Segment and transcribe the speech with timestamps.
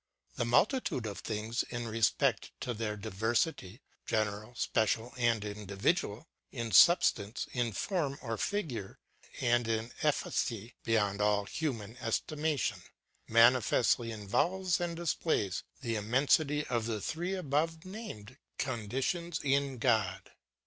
[0.35, 6.71] The multitude of things ŌĆö in respect to their diversity, general, special, and individual, in
[6.71, 8.97] substance, in form or figure,
[9.41, 15.93] and in effi cacy, beyond all human estimation ŌĆö manifestly involves and dis plays the
[15.97, 20.31] immensity of the three above named conditions in God.